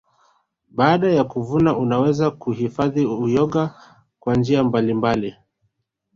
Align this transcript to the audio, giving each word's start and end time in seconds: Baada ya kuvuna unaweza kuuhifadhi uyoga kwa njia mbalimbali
Baada 0.69 1.11
ya 1.11 1.23
kuvuna 1.23 1.77
unaweza 1.77 2.31
kuuhifadhi 2.31 3.05
uyoga 3.05 3.73
kwa 4.19 4.35
njia 4.35 4.63
mbalimbali 4.63 5.35